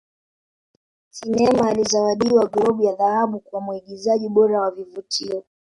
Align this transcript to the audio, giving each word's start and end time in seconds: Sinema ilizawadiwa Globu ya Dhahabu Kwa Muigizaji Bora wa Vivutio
Sinema 1.09 1.71
ilizawadiwa 1.73 2.45
Globu 2.47 2.83
ya 2.83 2.95
Dhahabu 2.95 3.39
Kwa 3.39 3.61
Muigizaji 3.61 4.29
Bora 4.29 4.61
wa 4.61 4.71
Vivutio 4.71 5.43